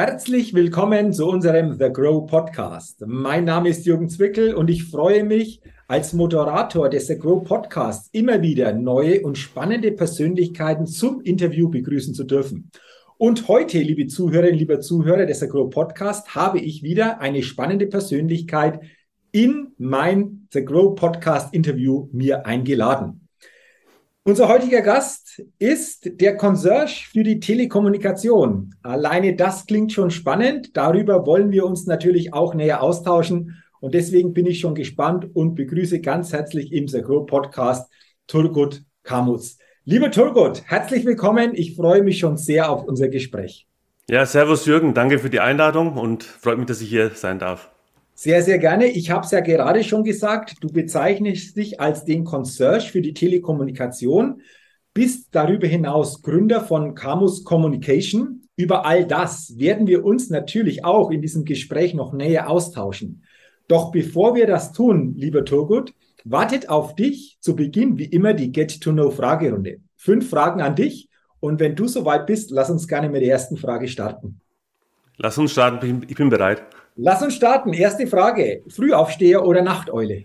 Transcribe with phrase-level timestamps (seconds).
[0.00, 3.02] Herzlich willkommen zu unserem The Grow Podcast.
[3.04, 8.08] Mein Name ist Jürgen Zwickel und ich freue mich, als Moderator des The Grow Podcasts
[8.12, 12.70] immer wieder neue und spannende Persönlichkeiten zum Interview begrüßen zu dürfen.
[13.16, 17.88] Und heute, liebe Zuhörerinnen, lieber Zuhörer des The Grow Podcast, habe ich wieder eine spannende
[17.88, 18.78] Persönlichkeit
[19.32, 23.27] in mein The Grow Podcast Interview mir eingeladen.
[24.28, 28.74] Unser heutiger Gast ist der Concierge für die Telekommunikation.
[28.82, 30.76] Alleine das klingt schon spannend.
[30.76, 33.56] Darüber wollen wir uns natürlich auch näher austauschen.
[33.80, 37.90] Und deswegen bin ich schon gespannt und begrüße ganz herzlich im Sagro Podcast
[38.26, 39.56] Turgut Kamus.
[39.86, 41.52] Lieber Turgut, herzlich willkommen.
[41.54, 43.66] Ich freue mich schon sehr auf unser Gespräch.
[44.10, 47.70] Ja, Servus Jürgen, danke für die Einladung und freut mich, dass ich hier sein darf.
[48.20, 48.88] Sehr, sehr gerne.
[48.88, 53.14] Ich habe es ja gerade schon gesagt, du bezeichnest dich als den Concierge für die
[53.14, 54.42] Telekommunikation,
[54.92, 58.48] bist darüber hinaus Gründer von Camus Communication.
[58.56, 63.22] Über all das werden wir uns natürlich auch in diesem Gespräch noch näher austauschen.
[63.68, 65.94] Doch bevor wir das tun, lieber Turgut,
[66.24, 69.76] wartet auf dich zu Beginn wie immer die Get-to-Know-Fragerunde.
[69.94, 73.56] Fünf Fragen an dich und wenn du soweit bist, lass uns gerne mit der ersten
[73.56, 74.40] Frage starten.
[75.18, 76.64] Lass uns starten, ich bin bereit.
[77.00, 77.72] Lass uns starten.
[77.72, 78.62] Erste Frage.
[78.68, 80.24] Frühaufsteher oder Nachteule?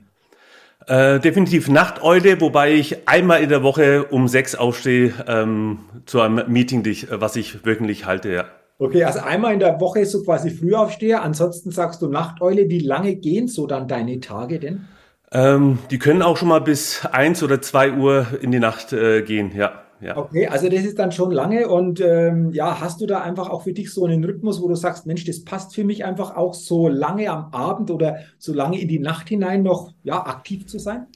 [0.88, 6.52] Äh, definitiv Nachteule, wobei ich einmal in der Woche um sechs aufstehe ähm, zu einem
[6.52, 8.46] Meeting, was ich wöchentlich halte, ja.
[8.80, 12.68] Okay, also einmal in der Woche so quasi Frühaufsteher, ansonsten sagst du Nachteule.
[12.70, 14.88] Wie lange gehen so dann deine Tage denn?
[15.32, 19.22] Ähm, die können auch schon mal bis eins oder zwei Uhr in die Nacht äh,
[19.22, 20.18] gehen, ja ja.
[20.18, 23.64] Okay, also das ist dann schon lange und ähm, ja, hast du da einfach auch
[23.64, 26.54] für dich so einen Rhythmus, wo du sagst, Mensch, das passt für mich einfach auch
[26.54, 30.80] so lange am Abend oder so lange in die Nacht hinein noch ja, aktiv zu
[30.80, 31.08] sein?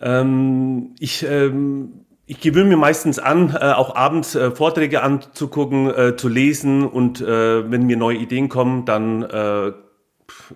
[0.00, 6.14] Ähm, ich ähm, ich gewöhne mir meistens an, äh, auch abends äh, Vorträge anzugucken, äh,
[6.14, 9.72] zu lesen und äh, wenn mir neue Ideen kommen, dann äh,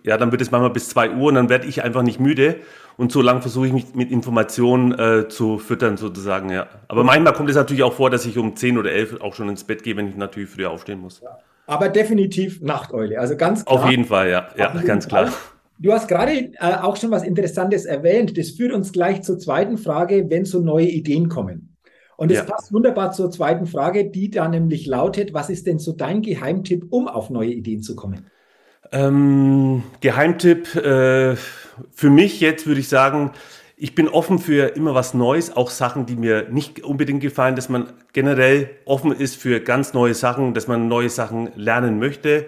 [0.05, 2.57] ja, dann wird es manchmal bis zwei Uhr und dann werde ich einfach nicht müde
[3.03, 6.69] und so lange versuche ich mich mit Informationen äh, zu füttern sozusagen, ja.
[6.87, 9.49] Aber manchmal kommt es natürlich auch vor, dass ich um 10 oder 11 auch schon
[9.49, 11.21] ins Bett gehe, wenn ich natürlich früher aufstehen muss.
[11.21, 11.37] Ja.
[11.67, 13.83] Aber definitiv Nachteule, also ganz klar.
[13.83, 15.33] Auf jeden Fall, ja, ja, ganz klar.
[15.81, 18.39] Du hast gerade äh, auch schon was Interessantes erwähnt.
[18.39, 21.77] Das führt uns gleich zur zweiten Frage, wenn so neue Ideen kommen.
[22.17, 22.45] Und es ja.
[22.45, 26.87] passt wunderbar zur zweiten Frage, die da nämlich lautet, was ist denn so dein Geheimtipp,
[26.91, 28.27] um auf neue Ideen zu kommen?
[28.93, 31.37] Ähm, Geheimtipp äh,
[31.91, 33.31] für mich jetzt würde ich sagen,
[33.77, 37.69] ich bin offen für immer was Neues, auch Sachen, die mir nicht unbedingt gefallen, dass
[37.69, 42.47] man generell offen ist für ganz neue Sachen, dass man neue Sachen lernen möchte.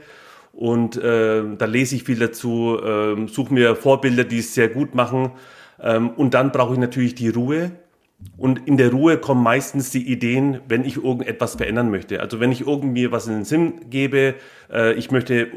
[0.52, 4.94] Und äh, da lese ich viel dazu, äh, suche mir Vorbilder, die es sehr gut
[4.94, 5.32] machen.
[5.82, 7.72] Ähm, und dann brauche ich natürlich die Ruhe.
[8.36, 12.20] Und in der Ruhe kommen meistens die Ideen, wenn ich irgendetwas verändern möchte.
[12.20, 14.34] Also wenn ich irgendwie was in den Sinn gebe,
[14.72, 15.48] äh, ich möchte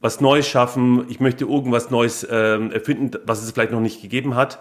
[0.00, 4.34] was Neues schaffen, ich möchte irgendwas Neues äh, erfinden, was es vielleicht noch nicht gegeben
[4.34, 4.60] hat,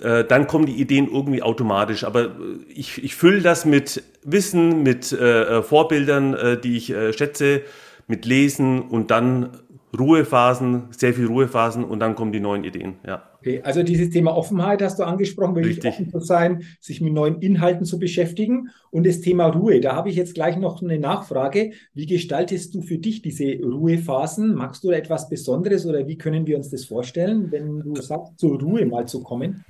[0.00, 2.04] äh, dann kommen die Ideen irgendwie automatisch.
[2.04, 2.30] Aber äh,
[2.68, 7.62] ich, ich fülle das mit Wissen, mit äh, Vorbildern, äh, die ich äh, schätze,
[8.06, 9.50] mit Lesen und dann
[9.98, 12.96] Ruhephasen, sehr viel Ruhephasen und dann kommen die neuen Ideen.
[13.06, 13.22] Ja.
[13.44, 17.42] Okay, also dieses Thema Offenheit hast du angesprochen, wirklich offen zu sein, sich mit neuen
[17.42, 19.82] Inhalten zu beschäftigen und das Thema Ruhe.
[19.82, 21.72] Da habe ich jetzt gleich noch eine Nachfrage.
[21.92, 24.54] Wie gestaltest du für dich diese Ruhephasen?
[24.54, 28.58] Magst du etwas Besonderes oder wie können wir uns das vorstellen, wenn du sagst, zur
[28.58, 29.62] Ruhe mal zu kommen?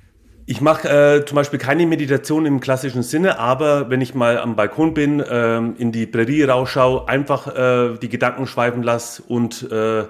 [0.45, 4.55] Ich mache äh, zum Beispiel keine Meditation im klassischen Sinne, aber wenn ich mal am
[4.55, 10.05] Balkon bin, äh, in die Prärie rausschaue, einfach äh, die Gedanken schweifen lasse und äh,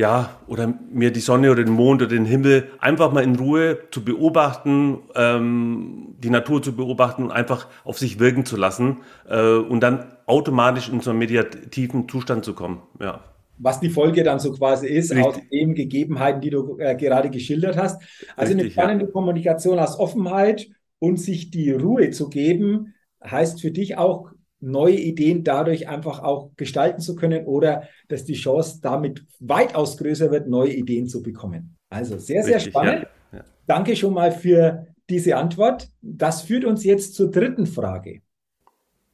[0.00, 3.80] ja, oder mir die Sonne oder den Mond oder den Himmel einfach mal in Ruhe
[3.90, 9.56] zu beobachten, ähm, die Natur zu beobachten und einfach auf sich wirken zu lassen äh,
[9.56, 12.82] und dann automatisch in so einen meditativen Zustand zu kommen.
[12.98, 13.20] Ja
[13.62, 15.26] was die Folge dann so quasi ist Richtig.
[15.26, 18.00] aus den Gegebenheiten, die du äh, gerade geschildert hast.
[18.34, 19.10] Also Richtig, eine spannende ja.
[19.10, 20.66] Kommunikation aus Offenheit
[20.98, 26.50] und sich die Ruhe zu geben, heißt für dich auch, neue Ideen dadurch einfach auch
[26.56, 31.76] gestalten zu können oder dass die Chance damit weitaus größer wird, neue Ideen zu bekommen.
[31.88, 33.06] Also sehr, sehr Richtig, spannend.
[33.32, 33.38] Ja.
[33.38, 33.44] Ja.
[33.66, 35.88] Danke schon mal für diese Antwort.
[36.02, 38.20] Das führt uns jetzt zur dritten Frage.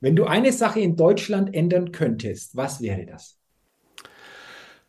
[0.00, 3.38] Wenn du eine Sache in Deutschland ändern könntest, was wäre das?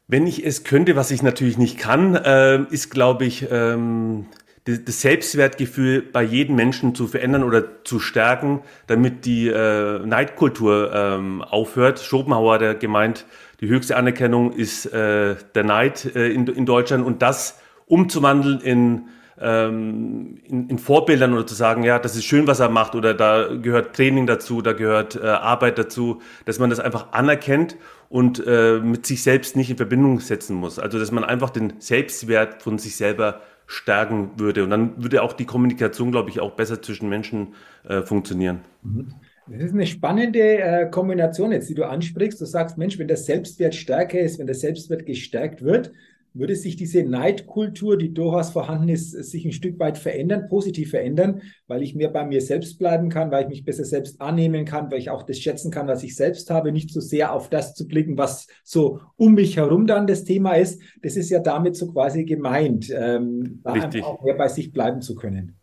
[0.07, 4.27] Wenn ich es könnte, was ich natürlich nicht kann, äh, ist, glaube ich, ähm,
[4.68, 11.42] das Selbstwertgefühl bei jedem Menschen zu verändern oder zu stärken, damit die äh, Neidkultur ähm,
[11.42, 12.00] aufhört.
[12.00, 13.25] Schopenhauer hat gemeint,
[13.62, 19.08] die höchste Anerkennung ist äh, der Neid äh, in, in Deutschland und das umzuwandeln in
[19.40, 23.13] ähm, in, in, Vorbildern oder zu sagen, ja, das ist schön, was er macht oder
[23.13, 27.78] da gehört Training dazu, da gehört äh, Arbeit dazu, dass man das einfach anerkennt
[28.10, 30.80] und äh, mit sich selbst nicht in Verbindung setzen muss.
[30.80, 34.64] Also dass man einfach den Selbstwert von sich selber stärken würde.
[34.64, 37.54] Und dann würde auch die Kommunikation, glaube ich, auch besser zwischen Menschen
[37.88, 38.62] äh, funktionieren.
[38.81, 39.14] Mhm.
[39.50, 42.42] Das ist eine spannende äh, Kombination jetzt, die du ansprichst.
[42.42, 45.94] Du sagst, Mensch, wenn der Selbstwert stärker ist, wenn der Selbstwert gestärkt wird,
[46.39, 51.42] würde sich diese Neidkultur, die durchaus vorhanden ist, sich ein Stück weit verändern, positiv verändern,
[51.68, 54.92] weil ich mehr bei mir selbst bleiben kann, weil ich mich besser selbst annehmen kann,
[54.92, 57.74] weil ich auch das schätzen kann, was ich selbst habe, nicht so sehr auf das
[57.74, 60.81] zu blicken, was so um mich herum dann das Thema ist.
[61.01, 63.74] Das ist ja damit so quasi gemeint, ähm, da
[64.04, 65.57] auch mehr bei sich bleiben zu können.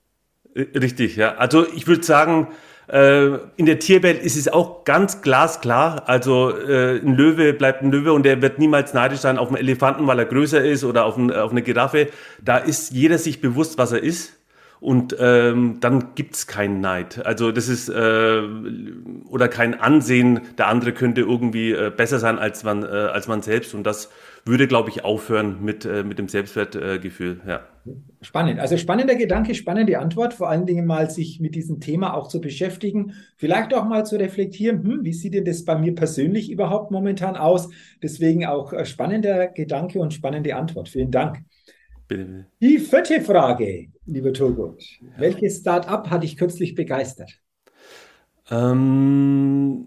[0.57, 1.35] Richtig, ja.
[1.35, 2.55] Also ich würde sagen, äh,
[2.87, 6.07] in der Tierwelt ist es auch ganz glasklar.
[6.07, 9.57] Also äh, ein Löwe bleibt ein Löwe und der wird niemals neidisch sein auf einen
[9.57, 12.09] Elefanten, weil er größer ist oder auf, ein, auf eine Giraffe.
[12.43, 14.35] Da ist jeder sich bewusst, was er ist.
[14.85, 17.25] Und ähm, dann gibt's keinen Neid.
[17.25, 18.43] Also das ist äh,
[19.31, 23.41] oder kein Ansehen, der andere könnte irgendwie äh, besser sein als man, äh, als man
[23.41, 23.73] selbst.
[23.73, 24.11] Und das
[24.45, 27.41] würde, glaube ich, aufhören mit, äh, mit dem Selbstwertgefühl.
[27.49, 27.61] ja.
[28.21, 28.61] Spannend.
[28.61, 30.35] Also spannender Gedanke, spannende Antwort.
[30.35, 33.15] Vor allen Dingen mal sich mit diesem Thema auch zu beschäftigen.
[33.39, 37.37] Vielleicht auch mal zu reflektieren, hm, wie sieht denn das bei mir persönlich überhaupt momentan
[37.37, 37.71] aus?
[38.03, 40.91] Deswegen auch äh, spannender Gedanke und spannende Antwort.
[40.91, 41.39] Vielen Dank.
[42.15, 42.47] Bitte.
[42.61, 44.85] Die vierte Frage, lieber Turgut.
[45.01, 45.09] Ja.
[45.19, 47.41] Welches Start-up hat dich kürzlich begeistert?
[48.53, 49.87] Ähm,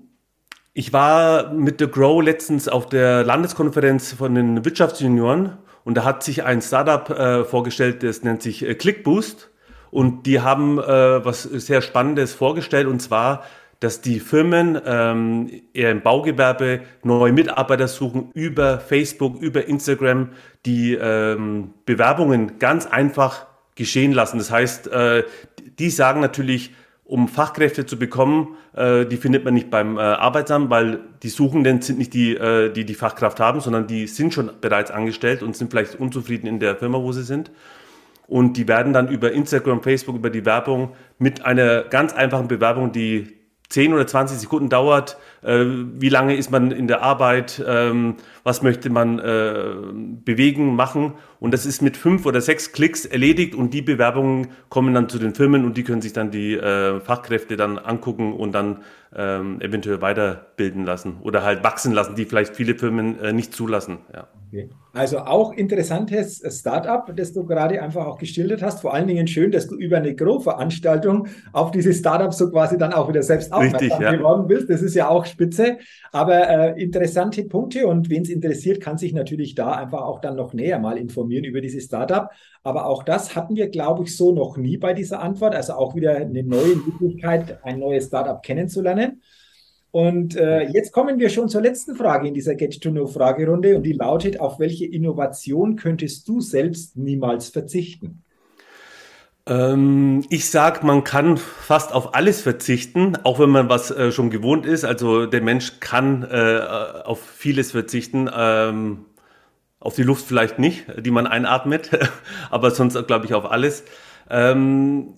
[0.73, 6.21] ich war mit The Grow letztens auf der Landeskonferenz von den Wirtschaftsjunioren und da hat
[6.21, 9.49] sich ein Startup äh, vorgestellt, das nennt sich äh, ClickBoost.
[9.89, 13.45] Und die haben äh, was sehr Spannendes vorgestellt und zwar,
[13.79, 20.29] dass die Firmen ähm, eher im Baugewerbe neue Mitarbeiter suchen über Facebook, über Instagram,
[20.65, 23.45] die ähm, Bewerbungen ganz einfach
[23.75, 24.39] geschehen lassen.
[24.39, 25.23] Das heißt, äh,
[25.77, 26.73] die sagen natürlich,
[27.05, 31.81] um Fachkräfte zu bekommen, äh, die findet man nicht beim äh, Arbeitsamt, weil die Suchenden
[31.81, 35.55] sind nicht die, äh, die die Fachkraft haben, sondern die sind schon bereits angestellt und
[35.55, 37.51] sind vielleicht unzufrieden in der Firma, wo sie sind.
[38.27, 42.91] Und die werden dann über Instagram, Facebook, über die Werbung mit einer ganz einfachen Bewerbung,
[42.91, 43.36] die
[43.69, 48.15] 10 oder 20 Sekunden dauert, äh, wie lange ist man in der Arbeit, ähm,
[48.47, 49.75] was möchte man äh,
[50.23, 51.15] bewegen, machen.
[51.41, 55.19] Und das ist mit fünf oder sechs Klicks erledigt und die Bewerbungen kommen dann zu
[55.19, 58.83] den Firmen und die können sich dann die äh, Fachkräfte dann angucken und dann
[59.13, 63.97] ähm, eventuell weiterbilden lassen oder halt wachsen lassen, die vielleicht viele Firmen äh, nicht zulassen.
[64.13, 64.27] Ja.
[64.47, 64.69] Okay.
[64.93, 68.81] Also auch interessantes Startup, das du gerade einfach auch geschildert hast.
[68.81, 72.93] Vor allen Dingen schön, dass du über eine Grow-Veranstaltung auf diese Startups so quasi dann
[72.93, 74.13] auch wieder selbst aufmerksam ja.
[74.13, 74.69] geworden bist.
[74.69, 75.77] Das ist ja auch spitze,
[76.11, 80.35] aber äh, interessante Punkte und wen es interessiert, kann sich natürlich da einfach auch dann
[80.35, 82.29] noch näher mal informieren über dieses Startup.
[82.63, 85.55] Aber auch das hatten wir, glaube ich, so noch nie bei dieser Antwort.
[85.55, 89.21] Also auch wieder eine neue Möglichkeit, ein neues Startup kennenzulernen.
[89.91, 94.39] Und äh, jetzt kommen wir schon zur letzten Frage in dieser Get-to-Know-Fragerunde und die lautet,
[94.39, 98.23] auf welche Innovation könntest du selbst niemals verzichten?
[99.47, 104.29] Ähm, ich sage, man kann fast auf alles verzichten, auch wenn man was äh, schon
[104.29, 104.83] gewohnt ist.
[104.83, 106.59] Also der Mensch kann äh,
[107.03, 108.29] auf vieles verzichten.
[108.33, 109.05] Ähm,
[109.79, 111.91] auf die Luft vielleicht nicht, die man einatmet,
[112.49, 113.83] aber sonst glaube ich auf alles.
[114.29, 115.13] Ähm,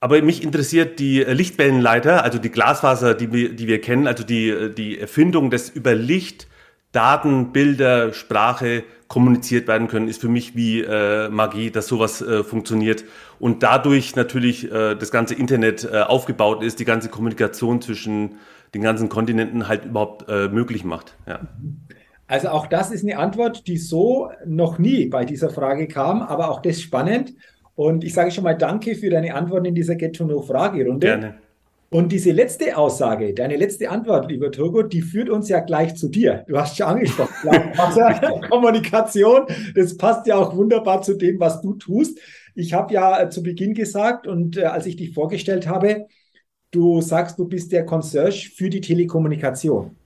[0.00, 5.50] aber mich interessiert die Lichtwellenleiter, also die Glasfaser, die wir, kennen, also die, die Erfindung
[5.50, 6.48] des über Licht
[6.92, 12.44] Daten, Bilder, Sprache kommuniziert werden können, ist für mich wie äh, Magie, dass sowas äh,
[12.44, 13.04] funktioniert
[13.38, 18.36] und dadurch natürlich äh, das ganze Internet äh, aufgebaut ist, die ganze Kommunikation zwischen
[18.74, 21.16] den ganzen Kontinenten halt überhaupt äh, möglich macht.
[21.26, 21.40] Ja.
[22.28, 26.48] Also auch das ist eine Antwort, die so noch nie bei dieser Frage kam, aber
[26.48, 27.34] auch das spannend.
[27.74, 31.06] Und ich sage schon mal Danke für deine Antwort in dieser Get-to-Know-Fragerunde.
[31.06, 31.34] Gerne.
[31.92, 36.08] Und diese letzte Aussage, deine letzte Antwort, lieber Turgut, die führt uns ja gleich zu
[36.08, 36.44] dir.
[36.46, 37.32] Du hast schon angesprochen,
[38.48, 42.20] Kommunikation, das passt ja auch wunderbar zu dem, was du tust.
[42.54, 46.06] Ich habe ja äh, zu Beginn gesagt und äh, als ich dich vorgestellt habe,
[46.70, 49.96] du sagst, du bist der Concierge für die Telekommunikation.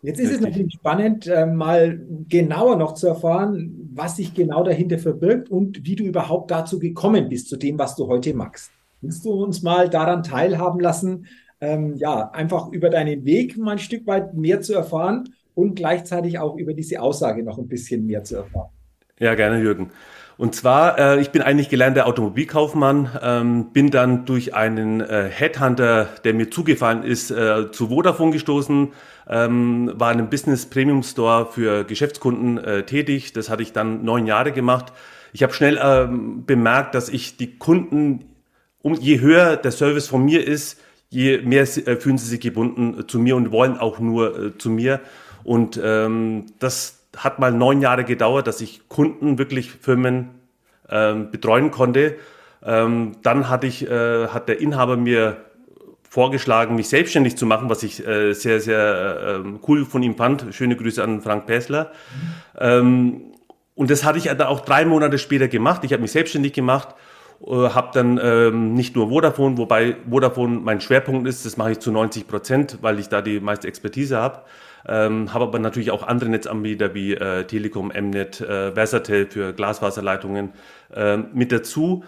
[0.00, 0.40] Jetzt ist Richtig.
[0.40, 5.84] es natürlich spannend, äh, mal genauer noch zu erfahren, was sich genau dahinter verbirgt und
[5.84, 8.70] wie du überhaupt dazu gekommen bist, zu dem, was du heute machst.
[9.04, 11.26] Willst du uns mal daran teilhaben lassen,
[11.60, 16.38] ähm, ja, einfach über deinen Weg mal ein Stück weit mehr zu erfahren und gleichzeitig
[16.38, 18.70] auch über diese Aussage noch ein bisschen mehr zu erfahren?
[19.18, 19.90] Ja, gerne, Jürgen.
[20.38, 26.08] Und zwar, äh, ich bin eigentlich gelernter Automobilkaufmann, ähm, bin dann durch einen äh, Headhunter,
[26.24, 28.88] der mir zugefallen ist, äh, zu Vodafone gestoßen,
[29.28, 33.34] ähm, war in einem Business Premium Store für Geschäftskunden äh, tätig.
[33.34, 34.92] Das hatte ich dann neun Jahre gemacht.
[35.34, 38.33] ich habe schnell ähm, bemerkt, dass ich die Kunden,
[38.84, 43.00] um, je höher der Service von mir ist, je mehr äh, fühlen sie sich gebunden
[43.00, 45.00] äh, zu mir und wollen auch nur äh, zu mir.
[45.42, 50.30] Und ähm, das hat mal neun Jahre gedauert, dass ich Kunden, wirklich Firmen
[50.90, 52.16] ähm, betreuen konnte.
[52.62, 55.38] Ähm, dann hatte ich, äh, hat der Inhaber mir
[56.02, 60.46] vorgeschlagen, mich selbstständig zu machen, was ich äh, sehr, sehr äh, cool von ihm fand.
[60.50, 61.84] Schöne Grüße an Frank Päsler.
[61.84, 62.60] Mhm.
[62.60, 63.20] Ähm,
[63.74, 65.84] und das hatte ich dann auch drei Monate später gemacht.
[65.84, 66.94] Ich habe mich selbstständig gemacht,
[67.46, 71.92] habe dann ähm, nicht nur Vodafone, wobei Vodafone mein Schwerpunkt ist, das mache ich zu
[71.92, 74.42] 90 Prozent, weil ich da die meiste Expertise habe.
[74.86, 80.52] Ähm, habe aber natürlich auch andere Netzanbieter wie äh, Telekom, Mnet, äh, Versatel für Glasfaserleitungen
[80.94, 82.04] äh, mit dazu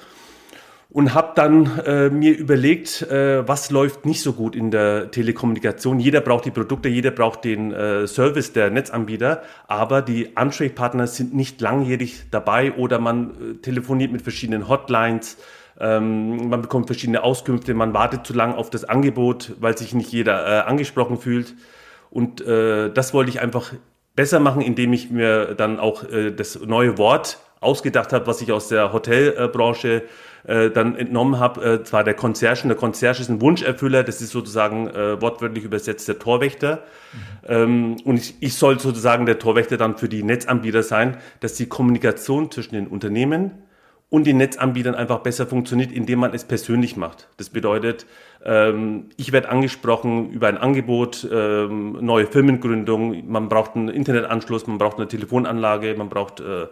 [0.88, 5.98] und habe dann äh, mir überlegt, äh, was läuft nicht so gut in der Telekommunikation.
[5.98, 11.34] Jeder braucht die Produkte, jeder braucht den äh, Service der Netzanbieter, aber die Ansprechpartner sind
[11.34, 15.38] nicht langjährig dabei oder man äh, telefoniert mit verschiedenen Hotlines.
[15.78, 20.12] Ähm, man bekommt verschiedene Auskünfte, man wartet zu lange auf das Angebot, weil sich nicht
[20.12, 21.54] jeder äh, angesprochen fühlt.
[22.10, 23.72] Und äh, das wollte ich einfach
[24.14, 26.02] besser machen, indem ich mir dann auch
[26.34, 30.02] das neue Wort ausgedacht habe, was ich aus der Hotelbranche
[30.46, 32.68] äh, dann entnommen habe, äh, zwar der Concierge.
[32.68, 36.82] Der Concierge ist ein Wunscherfüller, das ist sozusagen äh, wortwörtlich übersetzt der Torwächter.
[37.12, 37.18] Mhm.
[37.48, 41.66] Ähm, und ich, ich soll sozusagen der Torwächter dann für die Netzanbieter sein, dass die
[41.66, 43.62] Kommunikation zwischen den Unternehmen
[44.08, 47.28] und den Netzanbietern einfach besser funktioniert, indem man es persönlich macht.
[47.38, 48.06] Das bedeutet,
[48.44, 54.78] ähm, ich werde angesprochen über ein Angebot, ähm, neue Firmengründung, man braucht einen Internetanschluss, man
[54.78, 56.66] braucht eine Telefonanlage, man braucht äh,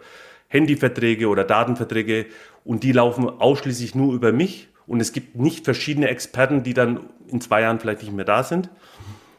[0.47, 2.27] Handyverträge oder Datenverträge
[2.63, 6.99] und die laufen ausschließlich nur über mich und es gibt nicht verschiedene Experten, die dann
[7.27, 8.69] in zwei Jahren vielleicht nicht mehr da sind,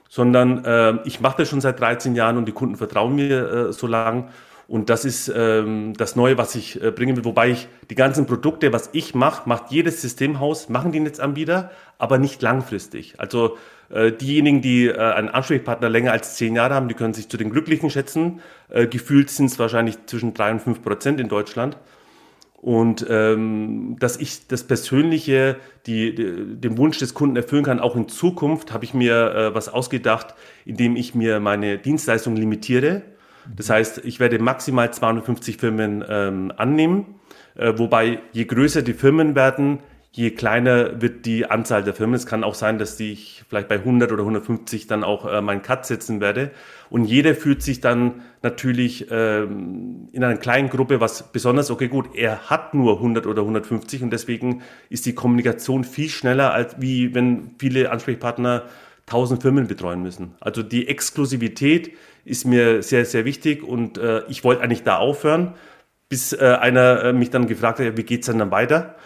[0.08, 3.72] sondern äh, ich mache das schon seit 13 Jahren und die Kunden vertrauen mir äh,
[3.72, 4.28] so lang
[4.68, 8.26] und das ist ähm, das Neue, was ich äh, bringen will, wobei ich die ganzen
[8.26, 13.14] Produkte, was ich mache, macht jedes Systemhaus, machen die Netzanbieter, aber nicht langfristig.
[13.18, 13.56] Also
[13.90, 17.36] äh, diejenigen, die äh, einen Ansprechpartner länger als zehn Jahre haben, die können sich zu
[17.36, 18.40] den Glücklichen schätzen.
[18.68, 21.76] Äh, gefühlt sind es wahrscheinlich zwischen drei und fünf Prozent in Deutschland.
[22.56, 25.56] Und ähm, dass ich das Persönliche,
[25.86, 29.54] die, die, den Wunsch des Kunden erfüllen kann, auch in Zukunft, habe ich mir äh,
[29.54, 33.02] was ausgedacht, indem ich mir meine Dienstleistung limitiere.
[33.54, 37.16] Das heißt, ich werde maximal 250 Firmen ähm, annehmen,
[37.54, 39.80] äh, wobei je größer die Firmen werden,
[40.16, 42.14] je kleiner wird die Anzahl der Firmen.
[42.14, 45.60] Es kann auch sein, dass ich vielleicht bei 100 oder 150 dann auch äh, meinen
[45.60, 46.52] Cut setzen werde.
[46.88, 52.14] Und jeder fühlt sich dann natürlich ähm, in einer kleinen Gruppe, was besonders, okay, gut,
[52.14, 57.14] er hat nur 100 oder 150 und deswegen ist die Kommunikation viel schneller, als wie
[57.14, 58.62] wenn viele Ansprechpartner
[59.06, 60.34] 1000 Firmen betreuen müssen.
[60.40, 61.92] Also die Exklusivität
[62.24, 65.54] ist mir sehr, sehr wichtig und äh, ich wollte eigentlich da aufhören,
[66.08, 68.96] bis äh, einer äh, mich dann gefragt hat, wie geht's dann dann weiter?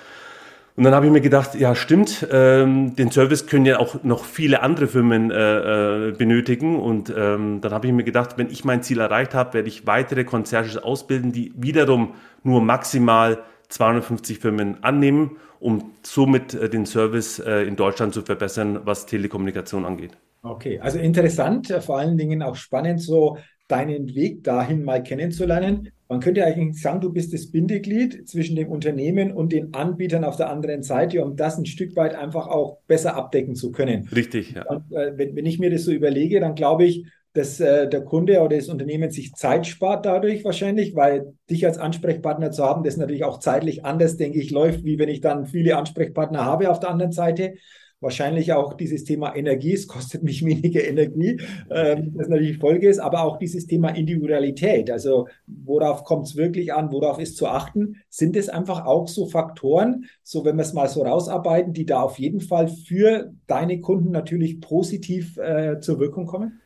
[0.76, 4.24] Und dann habe ich mir gedacht, ja stimmt, ähm, den Service können ja auch noch
[4.24, 6.80] viele andere Firmen äh, äh, benötigen.
[6.80, 9.86] Und ähm, dann habe ich mir gedacht, wenn ich mein Ziel erreicht habe, werde ich
[9.86, 12.14] weitere Concierges ausbilden, die wiederum
[12.44, 18.80] nur maximal 250 Firmen annehmen, um somit äh, den Service äh, in Deutschland zu verbessern,
[18.84, 20.12] was Telekommunikation angeht.
[20.42, 23.36] Okay, also interessant, äh, vor allen Dingen auch spannend, so
[23.68, 25.90] deinen Weg dahin mal kennenzulernen.
[26.08, 30.36] Man könnte eigentlich sagen, du bist das Bindeglied zwischen dem Unternehmen und den Anbietern auf
[30.36, 34.08] der anderen Seite, um das ein Stück weit einfach auch besser abdecken zu können.
[34.08, 34.64] Richtig, ja.
[34.66, 38.02] Und, äh, wenn, wenn ich mir das so überlege, dann glaube ich, dass äh, der
[38.02, 42.82] Kunde oder das Unternehmen sich Zeit spart dadurch wahrscheinlich, weil dich als Ansprechpartner zu haben,
[42.82, 46.70] das natürlich auch zeitlich anders, denke ich, läuft, wie wenn ich dann viele Ansprechpartner habe
[46.70, 47.54] auf der anderen Seite.
[48.02, 51.38] Wahrscheinlich auch dieses Thema Energie, es kostet mich weniger Energie,
[51.70, 56.72] ähm, das natürlich Folge ist, aber auch dieses Thema Individualität, also worauf kommt es wirklich
[56.72, 60.72] an, worauf ist zu achten, sind es einfach auch so Faktoren, so wenn wir es
[60.72, 66.00] mal so rausarbeiten, die da auf jeden Fall für deine Kunden natürlich positiv äh, zur
[66.00, 66.59] Wirkung kommen?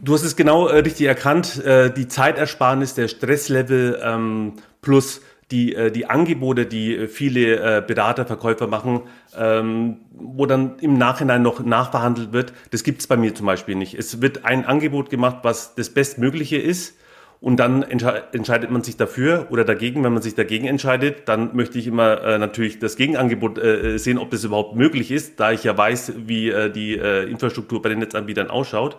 [0.00, 5.20] Du hast es genau äh, richtig erkannt, äh, die Zeitersparnis, der Stresslevel ähm, plus
[5.52, 9.02] die, äh, die Angebote, die äh, viele äh, Berater, Verkäufer machen,
[9.38, 13.76] ähm, wo dann im Nachhinein noch nachverhandelt wird, das gibt es bei mir zum Beispiel
[13.76, 13.94] nicht.
[13.94, 16.96] Es wird ein Angebot gemacht, was das Bestmögliche ist
[17.40, 20.02] und dann entsche entscheidet man sich dafür oder dagegen.
[20.02, 24.18] Wenn man sich dagegen entscheidet, dann möchte ich immer äh, natürlich das Gegenangebot äh, sehen,
[24.18, 27.90] ob das überhaupt möglich ist, da ich ja weiß, wie äh, die äh, Infrastruktur bei
[27.90, 28.96] den Netzanbietern ausschaut.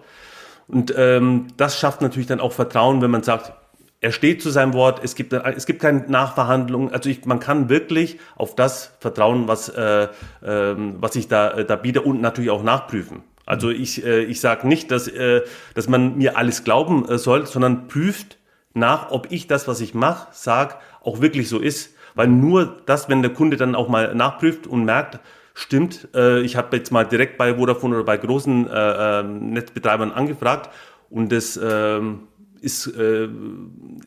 [0.68, 3.54] Und ähm, das schafft natürlich dann auch Vertrauen, wenn man sagt,
[4.02, 6.92] er steht zu seinem Wort, es gibt, es gibt keine Nachverhandlung.
[6.92, 11.76] Also ich, man kann wirklich auf das vertrauen, was, äh, äh, was ich da, da
[11.76, 13.24] biete und natürlich auch nachprüfen.
[13.46, 15.42] Also ich, äh, ich sage nicht, dass, äh,
[15.74, 18.38] dass man mir alles glauben äh, soll, sondern prüft
[18.74, 21.96] nach, ob ich das, was ich mache, sage, auch wirklich so ist.
[22.16, 25.20] Weil nur das, wenn der Kunde dann auch mal nachprüft und merkt,
[25.56, 30.12] stimmt, äh, ich habe jetzt mal direkt bei Vodafone oder bei großen äh, äh, Netzbetreibern
[30.12, 30.70] angefragt
[31.10, 32.02] und das äh,
[32.62, 33.28] ist, äh,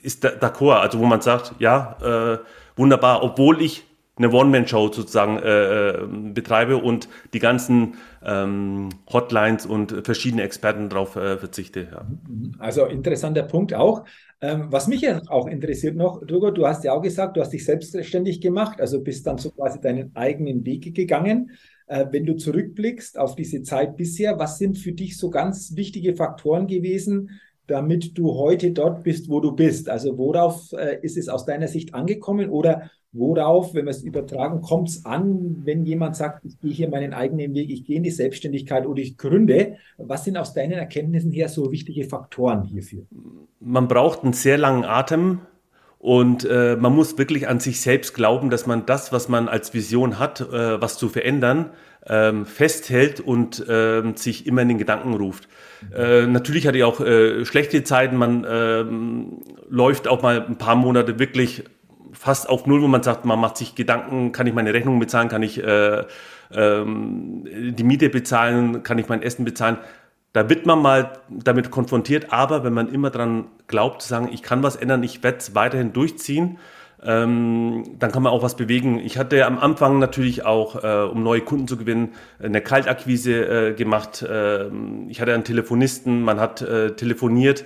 [0.02, 2.38] ist d'accord, also wo man sagt, ja, äh,
[2.76, 3.84] wunderbar, obwohl ich
[4.18, 7.94] eine One-Man-Show sozusagen äh, äh, betreibe und die ganzen
[8.24, 11.88] ähm, Hotlines und verschiedene Experten darauf äh, verzichte.
[11.90, 12.06] Ja.
[12.58, 14.04] Also interessanter Punkt auch.
[14.40, 17.50] Ähm, was mich ja auch interessiert noch, Dugo, du hast ja auch gesagt, du hast
[17.50, 21.50] dich selbstständig gemacht, also bist dann so quasi deinen eigenen Weg gegangen.
[21.88, 26.14] Äh, wenn du zurückblickst auf diese Zeit bisher, was sind für dich so ganz wichtige
[26.14, 29.88] Faktoren gewesen, damit du heute dort bist, wo du bist?
[29.88, 34.60] Also worauf äh, ist es aus deiner Sicht angekommen oder worauf, wenn wir es übertragen,
[34.60, 38.02] kommt es an, wenn jemand sagt, ich gehe hier meinen eigenen Weg, ich gehe in
[38.02, 39.76] die Selbstständigkeit oder ich gründe?
[39.96, 43.04] Was sind aus deinen Erkenntnissen her so wichtige Faktoren hierfür?
[43.60, 45.40] Man braucht einen sehr langen Atem.
[46.00, 49.74] Und äh, man muss wirklich an sich selbst glauben, dass man das, was man als
[49.74, 51.70] Vision hat, äh, was zu verändern,
[52.06, 55.48] ähm, festhält und ähm, sich immer in den Gedanken ruft.
[55.92, 58.16] Äh, natürlich hatte ich auch äh, schlechte Zeiten.
[58.16, 61.64] Man ähm, läuft auch mal ein paar Monate wirklich
[62.18, 65.28] fast auf Null, wo man sagt, man macht sich Gedanken, kann ich meine Rechnung bezahlen,
[65.28, 66.04] kann ich äh,
[66.52, 69.78] ähm, die Miete bezahlen, kann ich mein Essen bezahlen.
[70.32, 74.42] Da wird man mal damit konfrontiert, aber wenn man immer daran glaubt, zu sagen, ich
[74.42, 76.58] kann was ändern, ich werde es weiterhin durchziehen,
[77.02, 78.98] ähm, dann kann man auch was bewegen.
[78.98, 83.74] Ich hatte am Anfang natürlich auch, äh, um neue Kunden zu gewinnen, eine Kaltakquise äh,
[83.74, 84.22] gemacht.
[84.22, 84.66] Äh,
[85.08, 87.64] ich hatte einen Telefonisten, man hat äh, telefoniert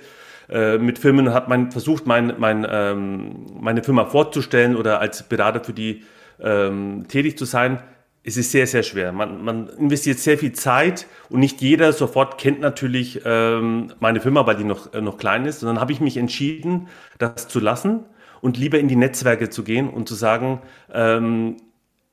[0.49, 5.63] äh, mit Firmen hat mein, versucht, mein, mein, ähm, meine Firma vorzustellen oder als Berater
[5.63, 6.03] für die
[6.41, 7.79] ähm, tätig zu sein.
[8.25, 9.11] Es ist sehr, sehr schwer.
[9.11, 14.47] Man, man investiert sehr viel Zeit und nicht jeder sofort kennt natürlich ähm, meine Firma,
[14.47, 15.61] weil die noch, äh, noch klein ist.
[15.61, 18.05] Und dann habe ich mich entschieden, das zu lassen
[18.39, 20.61] und lieber in die Netzwerke zu gehen und zu sagen,
[20.93, 21.57] ähm,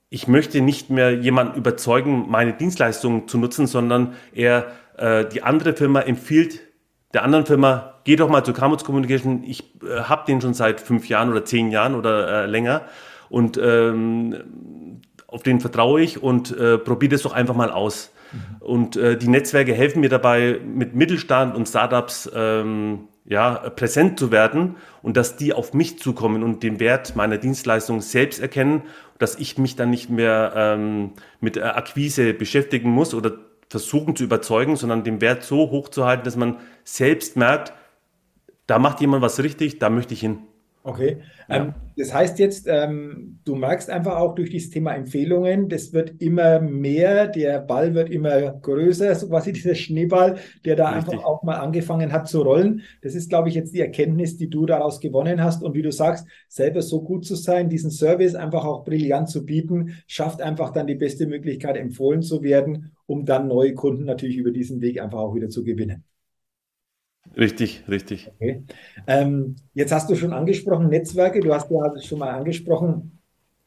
[0.09, 5.75] ich möchte nicht mehr jemanden überzeugen, meine Dienstleistungen zu nutzen, sondern eher äh, die andere
[5.75, 6.61] Firma empfiehlt
[7.13, 10.81] der anderen Firma, geh doch mal zu Camus Communication, ich äh, habe den schon seit
[10.81, 12.83] fünf Jahren oder zehn Jahren oder äh, länger
[13.29, 18.13] und ähm, auf den vertraue ich und äh, probiere das doch einfach mal aus.
[18.33, 18.39] Mhm.
[18.61, 24.33] Und äh, die Netzwerke helfen mir dabei, mit Mittelstand und Startups ähm, ja, präsent zu
[24.33, 28.83] werden und dass die auf mich zukommen und den Wert meiner Dienstleistung selbst erkennen,
[29.19, 33.33] dass ich mich dann nicht mehr ähm, mit äh, Akquise beschäftigen muss oder
[33.71, 37.73] versuchen zu überzeugen, sondern den Wert so hoch zu halten, dass man selbst merkt,
[38.67, 40.41] da macht jemand was richtig, da möchte ich hin.
[40.83, 41.19] Okay.
[41.49, 41.57] Ja.
[41.57, 46.23] Ähm, das heißt jetzt, ähm, du merkst einfach auch durch dieses Thema Empfehlungen, das wird
[46.23, 51.13] immer mehr, der Ball wird immer größer, so quasi dieser Schneeball, der da Richtig.
[51.13, 52.81] einfach auch mal angefangen hat zu rollen.
[53.03, 55.63] Das ist, glaube ich, jetzt die Erkenntnis, die du daraus gewonnen hast.
[55.63, 59.45] Und wie du sagst, selber so gut zu sein, diesen Service einfach auch brillant zu
[59.45, 64.39] bieten, schafft einfach dann die beste Möglichkeit, empfohlen zu werden, um dann neue Kunden natürlich
[64.39, 66.05] über diesen Weg einfach auch wieder zu gewinnen.
[67.37, 68.31] Richtig, richtig.
[68.35, 68.65] Okay.
[69.07, 71.41] Ähm, jetzt hast du schon angesprochen Netzwerke.
[71.41, 73.19] Du hast ja schon mal angesprochen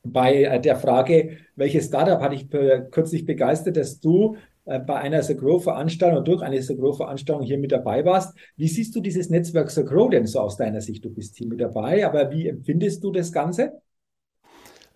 [0.04, 4.36] bei äh, der Frage, welches Startup hat dich kürzlich begeistert, dass du
[4.66, 8.36] äh, bei einer The Grow-Veranstaltung oder durch eine The Grow-Veranstaltung hier mit dabei warst.
[8.56, 11.04] Wie siehst du dieses Netzwerk The Grow denn so aus deiner Sicht?
[11.04, 13.82] Du bist hier mit dabei, aber wie empfindest du das Ganze?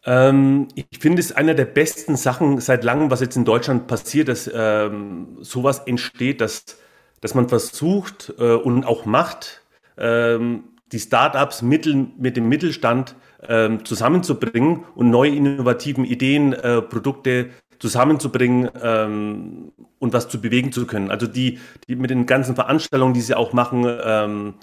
[0.06, 4.30] Ähm, ich finde es einer der besten Sachen seit langem, was jetzt in Deutschland passiert,
[4.30, 6.78] dass ähm, sowas entsteht, dass
[7.22, 9.62] dass man versucht äh, und auch macht,
[9.98, 13.16] ähm, die Startups Mittel, mit dem Mittelstand
[13.48, 17.50] ähm, zusammenzubringen und neue innovativen Ideen, äh, Produkte
[17.80, 21.12] zusammenzubringen ähm, und was zu bewegen zu können.
[21.12, 24.54] Also die, die mit den ganzen Veranstaltungen, die sie auch machen, ähm,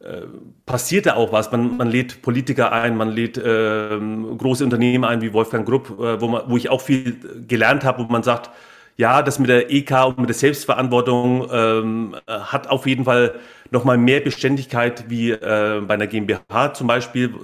[0.00, 0.22] äh,
[0.66, 1.50] passiert da auch was.
[1.50, 6.20] Man, man lädt Politiker ein, man lädt äh, große Unternehmen ein wie Wolfgang Grupp, äh,
[6.20, 7.16] wo, man, wo ich auch viel
[7.48, 8.50] gelernt habe, wo man sagt,
[8.96, 13.34] ja, das mit der EK und mit der Selbstverantwortung ähm, hat auf jeden Fall
[13.70, 17.34] nochmal mehr Beständigkeit wie äh, bei einer GmbH zum Beispiel,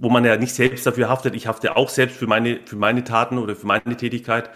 [0.00, 1.34] wo man ja nicht selbst dafür haftet.
[1.34, 4.50] Ich hafte auch selbst für meine, für meine Taten oder für meine Tätigkeit.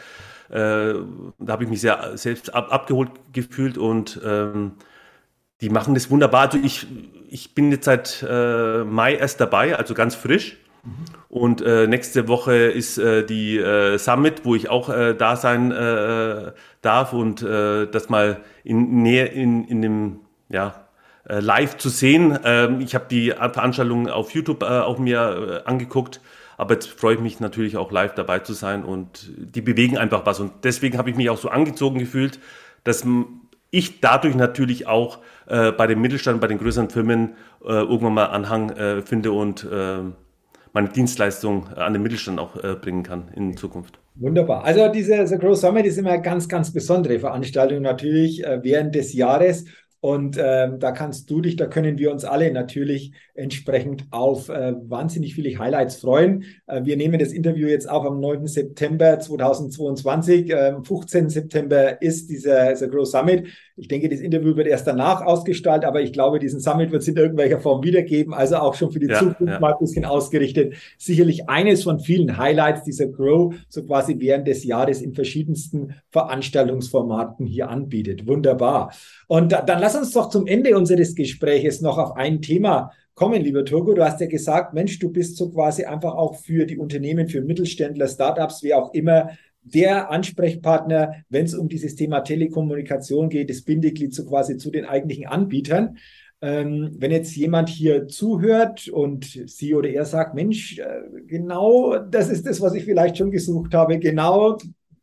[0.51, 0.95] Äh,
[1.39, 4.73] da habe ich mich sehr selbst ab, abgeholt gefühlt und ähm,
[5.63, 6.43] die machen das wunderbar.
[6.43, 6.87] Also ich,
[7.31, 10.59] ich bin jetzt seit äh, Mai erst dabei, also ganz frisch.
[11.33, 15.73] Und äh, nächste Woche ist äh, die äh, Summit, wo ich auch äh, da sein
[15.73, 20.89] äh, darf und äh, das mal in näher in, in dem ja,
[21.27, 22.39] äh, live zu sehen.
[22.45, 26.21] Ähm, ich habe die Veranstaltung auf YouTube äh, auch mir äh, angeguckt,
[26.59, 30.27] aber jetzt freue ich mich natürlich auch live dabei zu sein und die bewegen einfach
[30.27, 32.41] was und deswegen habe ich mich auch so angezogen gefühlt,
[32.85, 33.07] dass
[33.71, 38.27] ich dadurch natürlich auch äh, bei dem Mittelstand, bei den größeren Firmen äh, irgendwann mal
[38.27, 40.01] Anhang äh, finde und äh,
[40.73, 43.99] meine Dienstleistung an den Mittelstand auch äh, bringen kann in Zukunft.
[44.15, 44.65] Wunderbar.
[44.65, 48.95] Also diese The Grow Summit ist immer eine ganz, ganz besondere Veranstaltung natürlich äh, während
[48.95, 49.65] des Jahres.
[50.01, 54.75] Und ähm, da kannst du dich, da können wir uns alle natürlich entsprechend auf äh,
[54.89, 56.45] wahnsinnig viele Highlights freuen.
[56.67, 58.47] Äh, wir nehmen das Interview jetzt auf am 9.
[58.47, 60.55] September 2022.
[60.55, 61.31] Am 15.
[61.31, 63.47] September ist dieser, dieser Grow Summit.
[63.77, 67.09] Ich denke, das Interview wird erst danach ausgestaltet, aber ich glaube, diesen Summit wird es
[67.09, 68.35] in irgendwelcher Form wiedergeben.
[68.35, 69.61] Also auch schon für die ja, Zukunft ja.
[69.61, 70.75] mal ein bisschen ausgerichtet.
[70.99, 77.47] Sicherlich eines von vielen Highlights dieser Grow, so quasi während des Jahres in verschiedensten Veranstaltungsformaten
[77.47, 78.27] hier anbietet.
[78.27, 78.93] Wunderbar.
[79.27, 83.65] Und dann lass uns doch zum Ende unseres Gespräches noch auf ein Thema kommen, lieber
[83.65, 83.95] Turgo.
[83.95, 87.43] Du hast ja gesagt, Mensch, du bist so quasi einfach auch für die Unternehmen, für
[87.43, 89.31] Mittelständler, Startups, wie auch immer,
[89.63, 94.85] der Ansprechpartner, wenn es um dieses Thema Telekommunikation geht, das Bindeglied so quasi zu den
[94.85, 95.99] eigentlichen Anbietern.
[96.41, 102.29] Ähm, wenn jetzt jemand hier zuhört und sie oder er sagt, Mensch, äh, genau das
[102.29, 104.59] ist das, was ich vielleicht schon gesucht habe, genau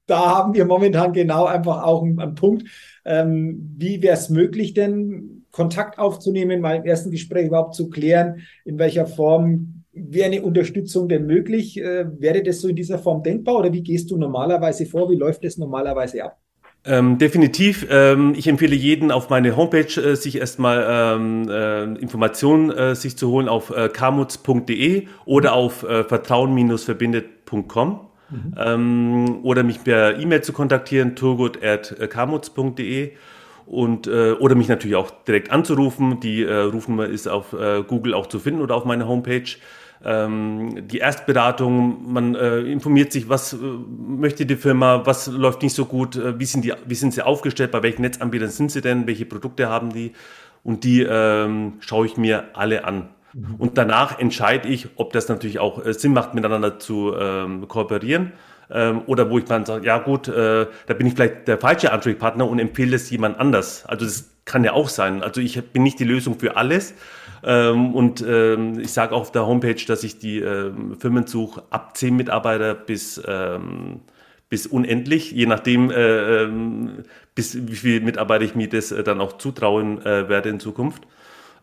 [0.05, 2.67] da haben wir momentan genau einfach auch einen, Punkt.
[3.05, 8.43] Ähm, wie wäre es möglich, denn Kontakt aufzunehmen, mal im ersten Gespräch überhaupt zu klären,
[8.63, 11.77] in welcher Form wäre eine Unterstützung denn möglich?
[11.77, 15.09] Äh, wäre das so in dieser Form denkbar oder wie gehst du normalerweise vor?
[15.09, 16.37] Wie läuft das normalerweise ab?
[16.85, 17.85] Ähm, definitiv.
[17.89, 23.17] Ähm, ich empfehle jeden auf meine Homepage äh, sich erstmal ähm, äh, Informationen äh, sich
[23.17, 28.55] zu holen auf äh, kamutz.de oder auf äh, vertrauen-verbindet.com mhm.
[28.57, 33.11] Ähm, oder mich per E-Mail zu kontaktieren, turgut.kamutz.de
[33.69, 36.19] und äh, oder mich natürlich auch direkt anzurufen.
[36.19, 39.45] Die äh, Rufnummer ist auf äh, Google auch zu finden oder auf meiner Homepage.
[40.03, 45.75] Ähm, die Erstberatung, man äh, informiert sich, was äh, möchte die Firma, was läuft nicht
[45.75, 48.81] so gut, äh, wie, sind die, wie sind sie aufgestellt, bei welchen Netzanbietern sind sie
[48.81, 50.13] denn, welche Produkte haben die
[50.63, 53.09] und die ähm, schaue ich mir alle an.
[53.33, 53.55] Mhm.
[53.57, 58.31] Und danach entscheide ich, ob das natürlich auch äh, Sinn macht, miteinander zu ähm, kooperieren
[58.71, 61.91] ähm, oder wo ich dann sage, ja gut, äh, da bin ich vielleicht der falsche
[61.91, 63.85] Ansprechpartner und empfehle es jemand anders.
[63.85, 65.23] Also das kann ja auch sein.
[65.23, 66.93] Also ich bin nicht die Lösung für alles.
[67.43, 71.95] Ähm, und ähm, ich sage auf der Homepage, dass ich die ähm, Firmen suche ab
[71.95, 74.01] zehn Mitarbeiter bis, ähm,
[74.49, 77.03] bis unendlich, je nachdem, äh, ähm,
[77.35, 81.03] bis wie viele Mitarbeiter ich mir das äh, dann auch zutrauen äh, werde in Zukunft.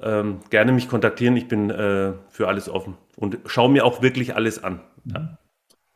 [0.00, 4.34] Ähm, gerne mich kontaktieren, ich bin äh, für alles offen und schaue mir auch wirklich
[4.34, 4.80] alles an.
[5.04, 5.38] Ja.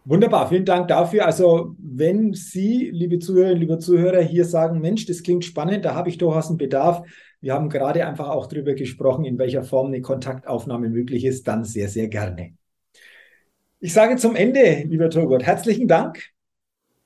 [0.05, 1.27] Wunderbar, vielen Dank dafür.
[1.27, 6.09] Also, wenn Sie, liebe Zuhörerinnen, liebe Zuhörer, hier sagen, Mensch, das klingt spannend, da habe
[6.09, 7.03] ich durchaus einen Bedarf.
[7.43, 11.65] Wir haben gerade einfach auch darüber gesprochen, in welcher Form eine Kontaktaufnahme möglich ist, dann
[11.65, 12.55] sehr, sehr gerne.
[13.79, 16.31] Ich sage zum Ende, lieber Turgot, herzlichen Dank,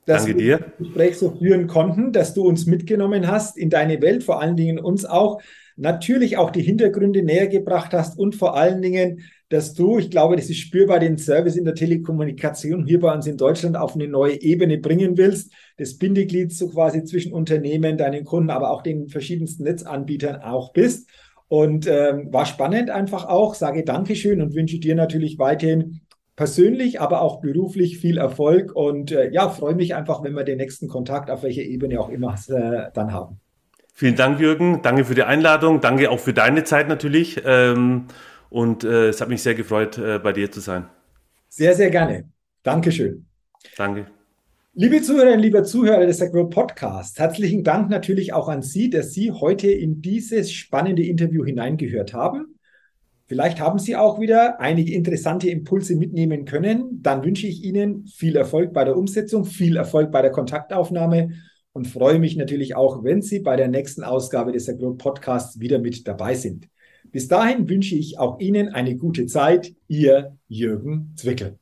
[0.06, 4.00] dass Danke wir das Gespräch so führen konnten, dass du uns mitgenommen hast in deine
[4.02, 5.40] Welt, vor allen Dingen uns auch
[5.76, 9.22] natürlich auch die Hintergründe näher gebracht hast und vor allen Dingen,
[9.54, 13.28] dass du, ich glaube, das ist spürbar, den Service in der Telekommunikation hier bei uns
[13.28, 15.52] in Deutschland auf eine neue Ebene bringen willst.
[15.76, 21.08] Das Bindeglied so quasi zwischen Unternehmen, deinen Kunden, aber auch den verschiedensten Netzanbietern auch bist.
[21.46, 23.54] Und ähm, war spannend einfach auch.
[23.54, 26.00] Sage Dankeschön und wünsche dir natürlich weiterhin
[26.34, 28.74] persönlich, aber auch beruflich viel Erfolg.
[28.74, 32.08] Und äh, ja, freue mich einfach, wenn wir den nächsten Kontakt auf welcher Ebene auch
[32.08, 33.38] immer äh, dann haben.
[33.92, 34.80] Vielen Dank, Jürgen.
[34.82, 35.80] Danke für die Einladung.
[35.80, 37.40] Danke auch für deine Zeit natürlich.
[37.46, 38.06] Ähm,
[38.54, 40.86] und äh, es hat mich sehr gefreut, äh, bei dir zu sein.
[41.48, 42.30] Sehr, sehr gerne.
[42.62, 43.26] Dankeschön.
[43.76, 44.06] Danke.
[44.74, 49.32] Liebe Zuhörerinnen, lieber Zuhörer des Agro Podcasts, herzlichen Dank natürlich auch an Sie, dass Sie
[49.32, 52.54] heute in dieses spannende Interview hineingehört haben.
[53.26, 57.02] Vielleicht haben Sie auch wieder einige interessante Impulse mitnehmen können.
[57.02, 61.30] Dann wünsche ich Ihnen viel Erfolg bei der Umsetzung, viel Erfolg bei der Kontaktaufnahme
[61.72, 65.80] und freue mich natürlich auch, wenn Sie bei der nächsten Ausgabe des Agro Podcasts wieder
[65.80, 66.68] mit dabei sind.
[67.14, 69.72] Bis dahin wünsche ich auch Ihnen eine gute Zeit.
[69.86, 71.60] Ihr Jürgen Zwickel.